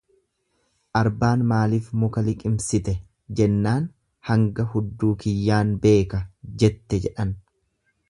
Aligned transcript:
Arbaan 1.01 1.43
maaliif 1.51 1.91
muka 2.03 2.23
liqimsite 2.29 2.97
jennaan 3.41 3.87
hanga 4.31 4.69
hudduu 4.75 5.15
kiyyaan 5.25 5.79
beeka 5.87 6.27
jette 6.65 7.05
jedhan. 7.07 7.41